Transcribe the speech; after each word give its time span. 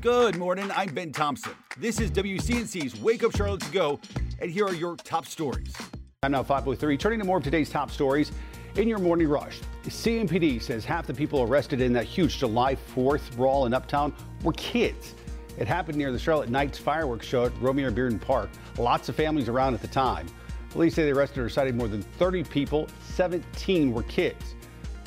Good 0.00 0.38
morning. 0.38 0.70
I'm 0.74 0.94
Ben 0.94 1.12
Thompson. 1.12 1.52
This 1.76 2.00
is 2.00 2.10
WCNC's 2.10 2.98
Wake 3.02 3.22
Up 3.22 3.36
Charlotte 3.36 3.60
to 3.60 3.70
Go, 3.70 4.00
and 4.38 4.50
here 4.50 4.64
are 4.64 4.72
your 4.72 4.96
top 4.96 5.26
stories. 5.26 5.76
I'm 6.22 6.32
now 6.32 6.42
503. 6.42 6.96
Turning 6.96 7.18
to 7.18 7.26
more 7.26 7.36
of 7.36 7.44
today's 7.44 7.68
top 7.68 7.90
stories 7.90 8.32
in 8.76 8.88
your 8.88 8.98
morning 8.98 9.28
rush. 9.28 9.60
CMPD 9.84 10.62
says 10.62 10.86
half 10.86 11.06
the 11.06 11.12
people 11.12 11.42
arrested 11.42 11.82
in 11.82 11.92
that 11.92 12.06
huge 12.06 12.38
July 12.38 12.78
4th 12.96 13.36
brawl 13.36 13.66
in 13.66 13.74
Uptown 13.74 14.14
were 14.42 14.54
kids. 14.54 15.14
It 15.58 15.68
happened 15.68 15.98
near 15.98 16.12
the 16.12 16.18
Charlotte 16.18 16.48
Knights 16.48 16.78
fireworks 16.78 17.26
show 17.26 17.44
at 17.44 17.52
Romare 17.56 17.92
Bearden 17.92 18.22
Park. 18.22 18.48
Lots 18.78 19.10
of 19.10 19.16
families 19.16 19.50
around 19.50 19.74
at 19.74 19.82
the 19.82 19.88
time. 19.88 20.26
Police 20.70 20.94
say 20.94 21.04
they 21.04 21.10
arrested 21.10 21.40
or 21.40 21.50
cited 21.50 21.74
more 21.74 21.88
than 21.88 22.00
30 22.00 22.44
people. 22.44 22.88
17 23.02 23.92
were 23.92 24.04
kids. 24.04 24.54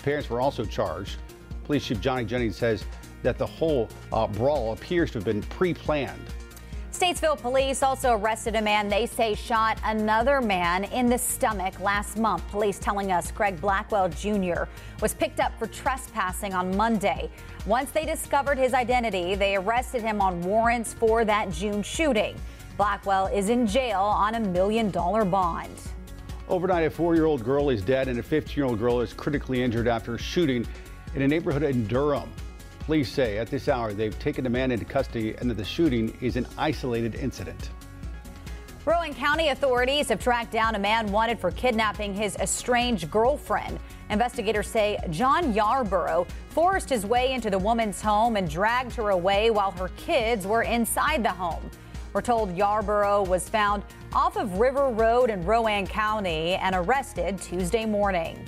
Parents 0.04 0.30
were 0.30 0.40
also 0.40 0.64
charged. 0.64 1.18
Police 1.64 1.86
Chief 1.86 2.00
Johnny 2.00 2.26
Jennings 2.26 2.58
says 2.58 2.86
that 3.24 3.38
the 3.38 3.46
whole 3.46 3.90
uh, 4.12 4.28
brawl 4.28 4.74
appears 4.74 5.12
to 5.12 5.18
have 5.18 5.26
been 5.26 5.42
pre 5.44 5.74
planned. 5.74 6.22
Statesville 6.92 7.42
police 7.42 7.82
also 7.82 8.14
arrested 8.14 8.56
a 8.56 8.62
man 8.62 8.88
they 8.88 9.08
say 9.08 9.34
shot 9.34 9.80
another 9.84 10.40
man 10.40 10.84
in 10.86 11.08
the 11.08 11.18
stomach 11.18 11.80
last 11.80 12.18
month. 12.18 12.48
Police 12.50 12.78
telling 12.78 13.12
us 13.12 13.32
Greg 13.32 13.60
Blackwell 13.60 14.10
Jr. 14.10 14.66
was 15.02 15.14
picked 15.16 15.40
up 15.40 15.58
for 15.58 15.66
trespassing 15.66 16.54
on 16.54 16.78
Monday. 16.78 17.32
Once 17.66 17.90
they 17.90 18.06
discovered 18.06 18.60
his 18.60 18.76
identity, 18.76 19.34
they 19.34 19.56
arrested 19.56 20.04
him 20.04 20.22
on 20.22 20.40
warrants 20.42 20.94
for 20.94 21.26
that 21.26 21.50
June 21.52 21.82
shooting. 21.82 22.36
Blackwell 22.78 23.26
is 23.26 23.50
in 23.50 23.66
jail 23.66 24.02
on 24.02 24.36
a 24.36 24.40
million 24.40 24.92
dollar 24.92 25.26
bond. 25.26 25.76
Overnight, 26.48 26.86
a 26.86 26.90
four 26.92 27.16
year 27.16 27.26
old 27.26 27.44
girl 27.44 27.72
is 27.72 27.82
dead 27.82 28.08
and 28.08 28.20
a 28.20 28.24
15 28.24 28.56
year 28.56 28.66
old 28.66 28.78
girl 28.78 29.02
is 29.02 29.14
critically 29.14 29.64
injured 29.64 29.88
after 29.88 30.14
a 30.14 30.20
shooting 30.20 30.68
in 31.16 31.24
a 31.24 31.28
neighborhood 31.28 31.64
in 31.64 31.88
Durham. 31.88 32.30
Police 32.86 33.10
say 33.10 33.38
at 33.38 33.48
this 33.50 33.70
hour 33.70 33.94
they've 33.94 34.18
taken 34.20 34.44
the 34.44 34.50
man 34.50 34.70
into 34.70 34.84
custody 34.84 35.36
and 35.38 35.50
that 35.50 35.56
the 35.56 35.64
shooting 35.64 36.18
is 36.20 36.36
an 36.36 36.46
isolated 36.58 37.16
incident. 37.16 37.70
Rowan 38.86 39.14
County 39.14 39.48
authorities 39.48 40.10
have 40.10 40.22
tracked 40.22 40.52
down 40.52 40.76
a 40.76 40.80
man 40.80 41.10
wanted 41.10 41.40
for 41.40 41.52
kidnapping 41.52 42.14
his 42.14 42.36
estranged 42.36 43.10
girlfriend. 43.10 43.80
Investigators 44.10 44.68
say 44.68 44.98
John 45.10 45.54
Yarborough 45.54 46.28
forced 46.50 46.90
his 46.90 47.06
way 47.06 47.32
into 47.32 47.50
the 47.50 47.58
woman's 47.58 48.02
home 48.02 48.36
and 48.36 48.50
dragged 48.50 48.94
her 48.96 49.12
away 49.12 49.50
while 49.50 49.72
her 49.72 49.88
kids 49.96 50.46
were 50.46 50.64
inside 50.64 51.24
the 51.24 51.32
home. 51.32 51.72
We're 52.12 52.22
told 52.22 52.54
Yarborough 52.54 53.24
was 53.24 53.48
found 53.48 53.84
off 54.12 54.36
of 54.36 54.60
River 54.60 54.90
Road 54.90 55.30
in 55.30 55.46
Rowan 55.46 55.88
County 55.88 56.56
and 56.56 56.76
arrested 56.76 57.40
Tuesday 57.40 57.86
morning. 57.86 58.46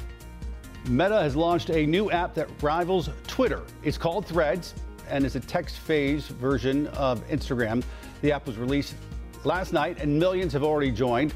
Meta 0.88 1.20
has 1.20 1.36
launched 1.36 1.72
a 1.72 1.86
new 1.86 2.12
app 2.12 2.36
that 2.36 2.48
rivals 2.62 3.10
Twitter. 3.26 3.64
It's 3.84 3.98
called 3.98 4.28
Threads 4.28 4.76
and 5.10 5.26
is 5.26 5.36
a 5.36 5.40
text 5.40 5.78
phase 5.78 6.28
version 6.28 6.88
of 6.90 7.28
Instagram. 7.28 7.84
The 8.22 8.32
app 8.32 8.46
was 8.46 8.58
released 8.58 8.96
last 9.44 9.74
night 9.74 10.00
and 10.00 10.20
millions 10.20 10.54
have 10.54 10.64
already 10.64 10.92
joined. 10.92 11.34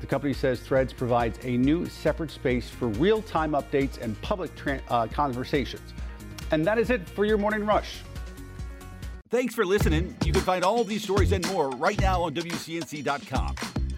The 0.00 0.06
company 0.06 0.32
says 0.32 0.60
Threads 0.60 0.92
provides 0.92 1.38
a 1.44 1.56
new 1.56 1.86
separate 1.86 2.30
space 2.30 2.70
for 2.70 2.88
real 2.88 3.22
time 3.22 3.52
updates 3.52 4.00
and 4.00 4.20
public 4.22 4.54
tra- 4.54 4.80
uh, 4.88 5.08
conversations. 5.08 5.94
And 6.52 6.64
that 6.64 6.78
is 6.78 6.90
it 6.90 7.08
for 7.08 7.24
your 7.24 7.38
morning 7.38 7.66
rush. 7.66 8.02
Thanks 9.30 9.54
for 9.54 9.64
listening. 9.64 10.16
You 10.24 10.32
can 10.32 10.42
find 10.42 10.64
all 10.64 10.84
these 10.84 11.02
stories 11.02 11.32
and 11.32 11.46
more 11.48 11.70
right 11.70 11.98
now 12.00 12.22
on 12.22 12.34
WCNC.com. 12.34 13.71